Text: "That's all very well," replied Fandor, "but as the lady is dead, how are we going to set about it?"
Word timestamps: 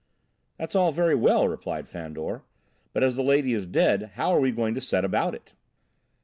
"That's 0.57 0.73
all 0.73 0.91
very 0.91 1.13
well," 1.13 1.47
replied 1.47 1.87
Fandor, 1.87 2.41
"but 2.91 3.03
as 3.03 3.15
the 3.17 3.23
lady 3.23 3.53
is 3.53 3.67
dead, 3.67 4.13
how 4.15 4.31
are 4.31 4.39
we 4.39 4.51
going 4.51 4.73
to 4.73 4.81
set 4.81 5.05
about 5.05 5.35
it?" 5.35 5.53